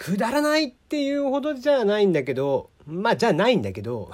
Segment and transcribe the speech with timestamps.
[0.00, 4.10] くだらないっていうほどじゃないんだけど、まあじゃないんだけど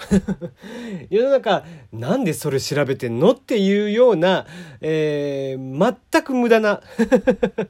[1.11, 4.49] 世の中なんでそれ調べてんのっていうような、
[4.81, 6.83] えー、全く無駄な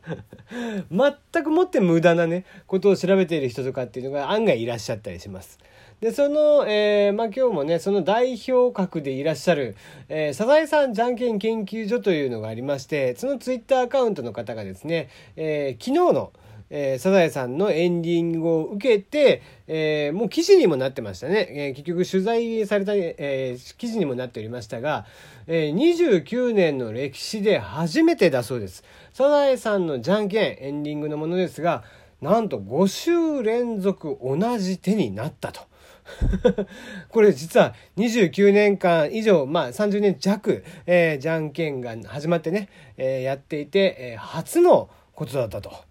[0.91, 5.59] 全くもって無駄なねことを調べている人とかっていうのが案外いらっしゃったりします。
[6.01, 9.77] でその、えー、まあ、今日もねその代表格でいらっしゃる、
[10.09, 16.33] えー、サザエさんじゃんけん研究所というのがありましてそのツイッターアカウントの方がですね、えー、昨日の
[16.71, 21.49] 「えー、サザエさんのエンディングを受けて、えー、もう記事にもなってましたね。
[21.51, 25.07] えー、結局取材された、えー、記事にもなっておりましたが、
[25.47, 28.85] えー、29年の歴史で初めてだそうです。
[29.13, 31.85] サザエさんのじゃんけんエンディングのものですが、
[32.21, 35.61] なんと5週連続同じ手になったと。
[37.11, 45.86] これ実は29年間以上、まあ30年弱、えー、じゃんけんが始まってね、えー、やっていて、えー、初のことだったと。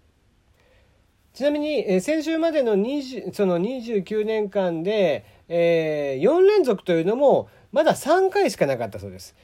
[1.36, 9.36] ちなみに、え、先週までの20その29年間で、えー、4連続というのもまだ3回しかなかったそうです。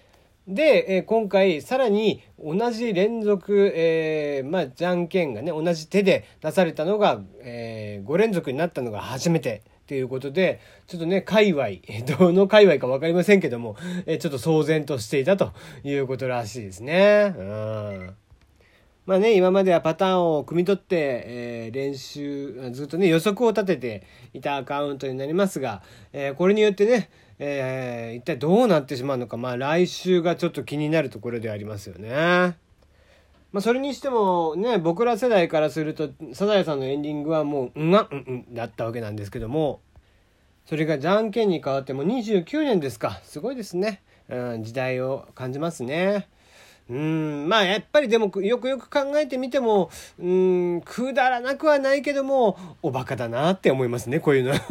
[0.49, 11.67] で、え、今回さらに同じ連続、えー、まあ、じゃんけんがね同じ手で出されたのが、えー、5連続になったのが初めてということでちょっとね界隈
[12.19, 15.53] どの界隈か分かりませんけども、えちょっと騒然としていたと
[15.85, 17.35] いうことらしいですね。
[17.37, 18.17] うん
[19.05, 32.57] まあね、今まではパターンを汲み取って、えー、練習、ずっとね、予測を立てていたアカウントになりますが、えー、これによってね、えー、一体どうなってしまうのか、まあ来週がちょっと気になるところでありますよね。
[33.51, 39.81] まあそれにしてもね、僕ら世代からすると、サザエさんのエンディングはもう、うんが、うんうんだったわけなんですけども、
[40.65, 43.21] それがじゃんけんに変わってもう29年ですか。
[43.25, 44.01] すごいですね。
[44.29, 46.29] うん、時代を感じますね。
[46.91, 54.53] うんまあやっぱりでもよくよく考えてみてもうんくだらなくはないけどもおバカだなって思いますねこういうの。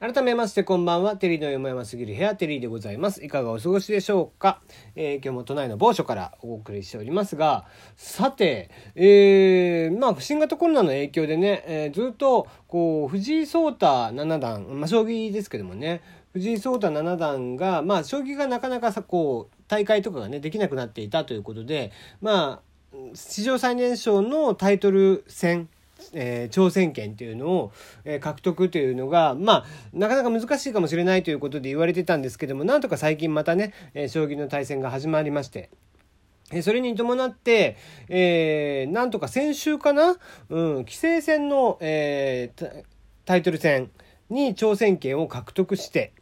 [0.00, 1.18] 改めましてこんばんは。
[1.18, 3.22] テリーのよもやますぎる部屋、テリーでございます。
[3.22, 4.62] いかがお過ごしでしょうか、
[4.96, 7.66] えー、今日も都内の某所からお送りしておりますが、
[7.98, 16.00] さて、えー、まあ、新型コロナの影響でね、えー、ずっと、こう、藤井聡太七段、まあ、将棋ですけどもね、
[16.32, 22.60] 藤井聡太七段が、まあ、将棋がなかなかさ、こう、大会とかがね、できなくなっていたということで、ま
[22.92, 25.68] あ、史上最年少のタイトル戦、
[26.12, 27.72] えー、挑戦権っていうのを、
[28.04, 35.70] えー、獲得というのが、まあ、なかなか難しいかもしれないということで言われてたんですけども、なんとか最近またね、えー、将棋の対戦が始まりまして、
[36.62, 37.76] それに伴って、
[38.08, 40.16] えー、なんとか先週かな、
[40.48, 42.84] うん、棋聖戦の、えー、
[43.24, 43.88] タイトル戦
[44.30, 46.12] に挑戦権を獲得して、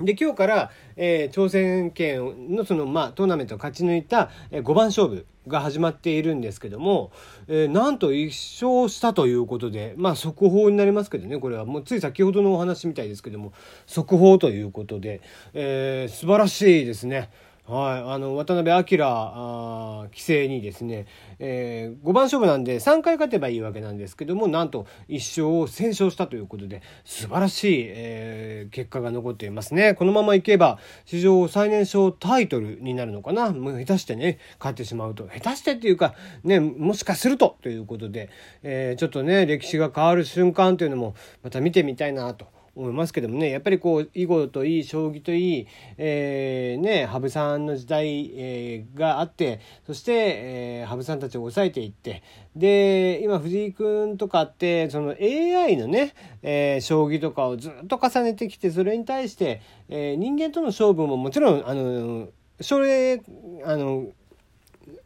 [0.00, 7.12] で、今日から、えー、挑戦権のその、まあ、トーナメントを勝ち抜いた、えー、5番勝負が始まっているんですけども、
[7.46, 13.52] えー、なんと1勝したということで、まあ、速報になりますけどね、これはもうつい先ほどのお話みたいですけども、
[13.86, 15.20] 速報ということで、
[15.52, 17.30] えー、素晴らしいですね。
[17.66, 21.06] はい、あの渡辺明あ棋聖にですね、
[21.38, 29.94] えー、5番勝負なんで3回勝てばいいわけなんですけどもなんと1勝を先勝したということで素晴らしい、えー、結果が残っていますね。
[29.94, 33.50] このままいけば史上最年少タイトルになるのかな。
[33.52, 35.24] もう下手してね勝ってしまうと。
[35.24, 38.28] 下手してっていうかねもしかするとということで、
[38.62, 52.22] えー、ちょっとね歴史が変わる瞬間というのもまた見てみたいなと思いますけどもねやっぱりこう囲碁といい将棋といい、えー、ね羽生さんの時代、えー、があってそして、えー、羽生さんたちを抑えていって
[52.56, 62.28] で今藤井君とかってその AI のね、えー、将棋とかをずっと重ねてきてそれに対して、えー、人間との勝負ももちろんあの
[62.60, 63.22] それ
[63.64, 64.08] あの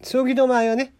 [0.02, 0.92] 将棋の場合はね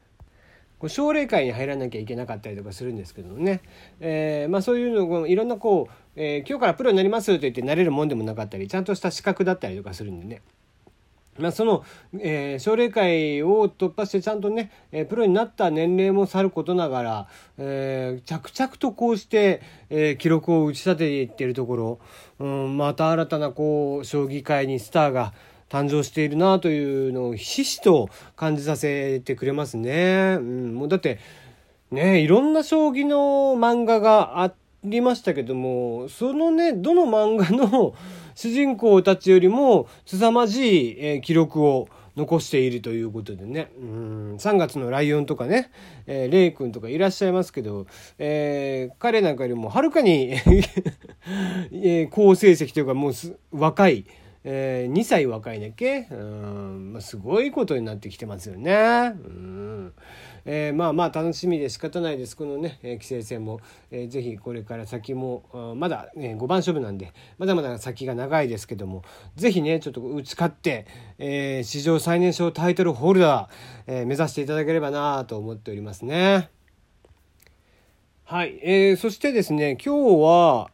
[0.79, 3.61] こう奨励会に入らなきゃいけなかったりとかするんですけどもね、
[4.01, 10.43] えーまあ、そういうのをいろんなこう、えー、今日からプロになりますと言ってなれるもんでもなかったりちゃんとした資格だったりとかするんでね。
[11.39, 11.85] まあ、その、
[12.19, 17.29] えー、奨励会を突破してちゃんとね、えー、プロになった年齢もさることながら、
[17.59, 21.99] えー、着々とこうして、えー、記録を打ち立てていってるところ、
[22.41, 25.33] うん、また新たなこう将棋界にスターが
[25.69, 30.37] 誕生しているなというのをひしひしと感じさせてくれますね。
[30.39, 31.19] うん、もうだって
[31.91, 34.53] ねいろんな将棋の漫画があ
[34.85, 37.95] りましたけどもそのねどの漫画の
[38.35, 45.71] 主人公たちよりも凄まじい、え、記録を残しているということでね、うん、3月のライオンとかね、
[46.07, 47.87] えー、レイ君とかいらっしゃいますけど、
[48.19, 50.33] えー、彼なんかよりもはるかに
[51.73, 53.13] えー、好成績というかもう
[53.53, 54.05] 若い、
[54.51, 56.93] えー、2歳若いねっけ、うん。
[56.95, 59.13] まあ、すごいことになってきてますよね。
[59.15, 59.93] うん。
[60.47, 62.35] えー、まあまあ楽しみで仕方ないです。
[62.35, 63.61] このね、えー、棋聖戦も、
[63.91, 69.03] えー、ぜひこれから先もまだ、ね、5番勝負なんでまだまだ先が長いですけども
[69.37, 70.87] ぜひねちょっと打ち勝って、
[71.19, 76.49] えー、史上最年少タイトルホルダー、えー、目指していただければなと思っておりますね。
[78.25, 80.71] はい、えー、そしてですね今日は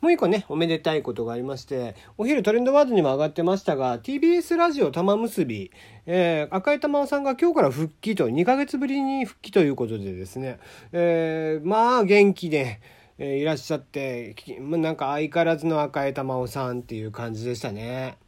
[0.00, 5.72] もう一個ね、おめでたいことがありまして、お昼トレンドワードにも上がってましたが、TBS ラジオ玉結び、
[6.06, 10.60] えー、赤井玉緒さんが今日から復帰と、2ヶ月ぶりに復帰ということでですね、
[10.92, 12.80] えー、まあ元気で、
[13.18, 18.18] えー、いらっしゃって、なんか相変わらずの赤井玉緒さんっていう感じでしたね。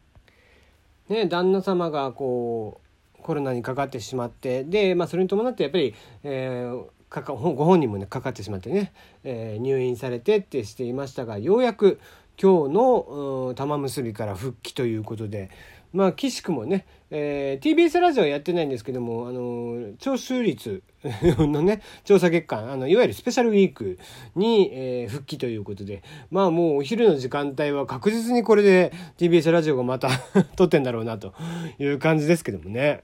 [1.08, 2.80] ね、旦那様がこ
[3.16, 5.94] う、コロナにかかってしまって、で、まあそれに伴ってやっぱり、
[6.24, 8.92] えーかかご本人もねかかってしまってね、
[9.24, 12.00] えー、入院されてってしていましたがようやく
[12.40, 15.50] 今日の玉結びから復帰ということで
[15.92, 20.84] まあ岸くもね、えー、TBS ラジオはやってないんですけどもあの聴取率
[21.36, 23.98] のね調査月間あのいわゆるスペシャルウィーク
[24.36, 30.10] に、えー、復帰ということでまあもうお昼の時間帯は確実にこれで TBS ラジオがまた
[30.54, 31.34] 撮ってんだろうなと
[31.80, 33.02] いう感じですけどもね。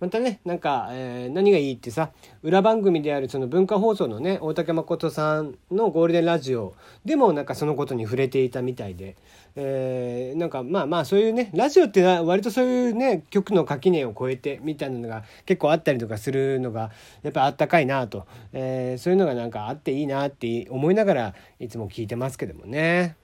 [0.00, 2.10] またねなんか、えー、何がいいってさ
[2.42, 6.74] 裏番組であるその文化放送のね大竹誠さんのゴールデンラジオ
[7.04, 9.16] でもなんかそのことに触れていたみたいで、
[9.56, 16.92] えー、なんかまあまあそういうねラジオって割とそういうね曲の垣根を越えてみたいなのが結構あったりとかするのが
[17.22, 23.16] やっぱあったかいなと、えー、そういうのがなんかあっていいなって思いながらいつも聞いてますけどもね。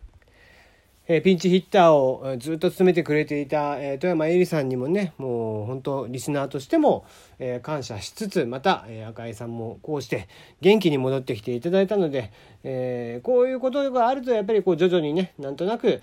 [1.06, 7.04] え、ピンチヒッターをずっと務めてくれていた、え、富山恵里さんにもねもう本当リスナーとしても、
[7.38, 10.28] え、感謝しつつまた、え赤井さんもこうして
[10.62, 16.00] 元気に戻ってきていただいたので、えこういうことがあるとやっぱりこう徐々にねなんとなく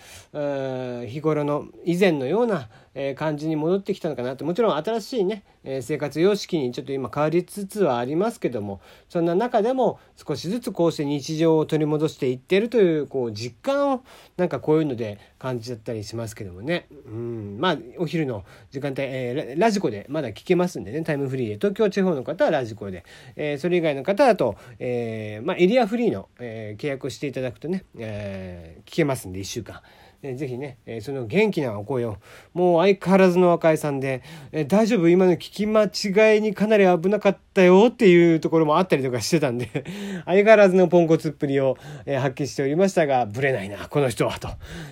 [1.07, 4.43] 日頃の以前のようなえ感じに戻ってきたのかなって。
[4.43, 14.03] もちろん新しいね、え生活様式にちょっと今変わりつつはありますけどもそんな中でも少しずつこうして日常を取り戻していってるというこう実感を
[14.37, 16.87] なんかこういうので感じちゃったりしますけどもね。
[17.05, 17.57] うん。
[17.59, 21.01] まあお昼の時間帯、えー、ラジコでまだ聞けますんでね。
[21.03, 21.55] タイムフリーで。
[21.55, 23.03] 東京地方の方はラジコで、
[23.35, 29.81] え、それ以外の方だと、え、ま、エリアフリーの、え契約をしていただくとね、え聞けますんで1週間。
[30.23, 32.17] えー、ぜひね、えー、その元気なお声を
[32.53, 34.21] もう相変わらずの若井さんで、
[34.51, 35.09] えー、大丈夫？
[35.09, 39.69] 今の聞き間違いにかなり危なかったよっていうところもあったりとかしてたんで
[40.25, 44.49] 相変わらずのポンコツっぷりを、えー、発揮しておりましたがブレないなこの人はと、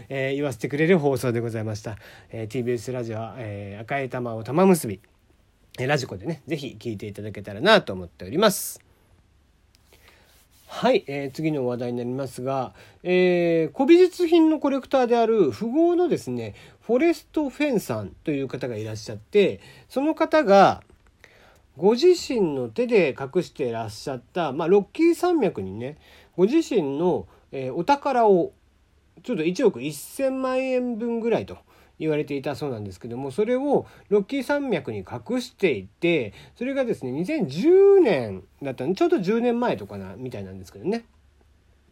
[0.10, 1.98] えー、言わせてくれる放送でございました、
[2.32, 5.00] えー、TBS ラジオは、えー、赤い玉を玉結び
[5.88, 8.89] ラジコでね、ぜひ聞いていただけたらなと思っております。
[10.72, 20.84] はい、えー、次の話題になりますが、えー、古美術品のコレクターである富豪のですねフォレスト・フェンさんという方がいらっしゃってその方が
[21.76, 25.98] ご自身の手で隠していらっしゃった、まあ、ロッキー山脈にね
[26.38, 28.54] ご自身の、えー、お宝を
[29.24, 31.58] ちょっと1億1,000万円分ぐらいと
[32.00, 41.04] 言われていたそうなんですけどもそれをロッキー山脈に隠していてそれがですね2010年だったのちょうど10年前とかなみたいなんですけどね。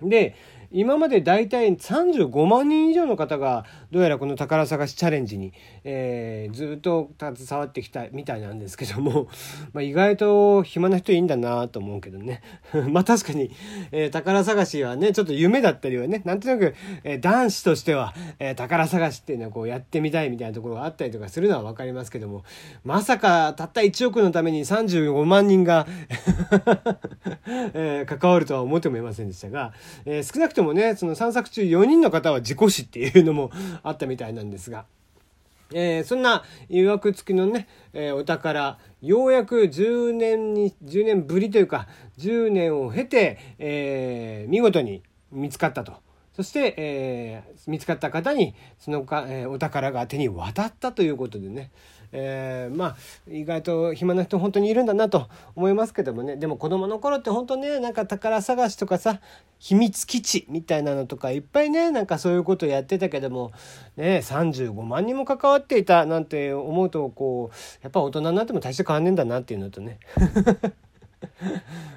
[0.01, 0.35] で
[0.71, 5.53] 今まで大体35万人以上の方がどうやらこの宝探しチャレンジに、
[5.85, 9.29] えー、ずっと携わってきたみたいなんですけども、
[9.71, 12.41] まあ、意外と暇な人いいんだなと思うけどね。
[12.91, 13.51] まあ確かに、
[13.91, 22.43] えー、宝探しはねちょっと夢だったりはねなんとなく、えー、男子としては、え宝探しっていうのはこうやってみたいみたいなところがあったりとかするのは分かりますけども
[22.83, 25.87] まさかたった1億のために35万人が
[27.73, 29.73] え関わるとは思ってもいませんでしたが、
[30.05, 33.51] え少なくともねその3作中4人の方は事故死っていうのも
[33.83, 34.85] あったみたいなんですが。
[35.73, 41.89] えー、そんな誘惑付きのね、えー、お宝ようやく10年に10年ぶりというか
[42.19, 45.93] 10年を経て、えー、見事に見つかったと
[46.37, 51.71] そして、え見つかった方にそのか、えお宝が手に渡ったということでね、
[52.11, 52.97] えー、まあ
[53.29, 56.37] 意外と暇な人本当にいるんだなと思いますけどもね。
[56.37, 59.19] でも子供の頃って本当ねなんか宝探しとかさ
[59.59, 63.51] 秘密基地みたいなのとかいっぱいねなんかそういうことやってたけども
[63.95, 69.99] ね35万人も関わっていたなんて思うとこうやっぱ大人になっても大して変わんねえんだなっていうのとね。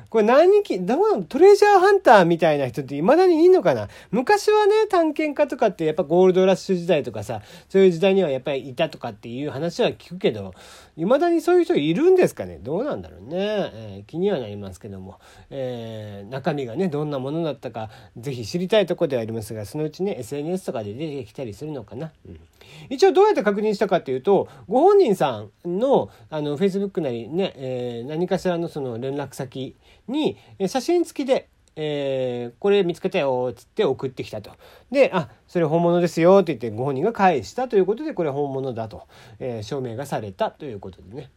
[0.09, 3.89] これ何き、どうトレジャーハンターみたいな人って未だにいいのかな？
[4.11, 10.53] 昔はね、探検家とかってやっぱゴールドラッシュ時代とかさ、そういう時代にはやっぱりいたとかっていう話は聞くけど、
[10.97, 12.59] 未だにそういう人いるんですかね？
[12.61, 13.29] どうなんだろうね。
[13.31, 22.11] えー、気にはなりますけども、えー、中身がね、どんなものだったか、ぜひ知りたいとこではありますが、そのうちね、SNS とかで出てきたりするのかな？
[22.27, 22.41] うん、
[22.89, 29.77] 一応どうやって確認したかっていうと、ご本人さんの、あの、Facebook なりね、えー、何かしらのその連絡先
[30.09, 30.37] に、
[30.67, 34.51] 写真付きで、えー、これ見つけたよっつって送ってきたと。
[34.91, 39.07] で、あ、それ本物ですよって言ってご本人が返したということで、これ本物だと、
[39.39, 41.31] えー、証明がされたということでね。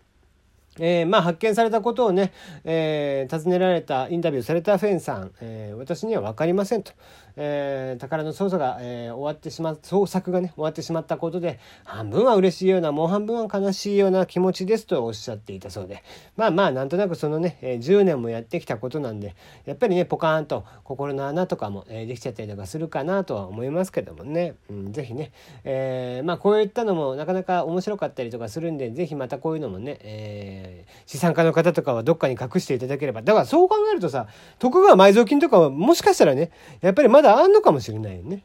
[0.80, 6.94] えー、まあ発見されたことをね、えー、尋ねられたインタビューされたフェンさん、えー、私には分かりませんと、
[7.36, 16.04] えー、宝の捜査が、えー、終わってしま捜索がね終わってしまったことで半分は嬉しいようなもう半分は悲しいような気持ちですとおっしゃっていたそうで
[16.36, 19.36] まあまあなんとなくそのね、えー、10年もやってきたことなんで
[19.66, 25.32] やっぱりねポカーンと心の穴とかも、えー、できちゃったりとかするかなとは思いますけどもね、うん、ぜひね、
[25.64, 33.22] えー、まあこういったのもなかなか面白かったりとかするんでぜひまたこういうのもね、え、資産家の方とかはどっかに隠していただければ。
[33.22, 34.28] だからそう考えるとさ、
[34.60, 38.44] 徳川埋蔵金とかはもしかしたらね、やっぱりまだだあんのかもしれないよね。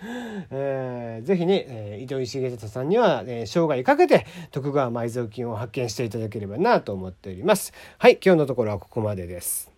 [0.50, 7.72] えー、ぜひね、えー、糸井重里さんには、えー、生涯かけて徳川埋蔵金を発見していただければなと思っております。
[7.98, 9.77] はい、今日のところはここまでです。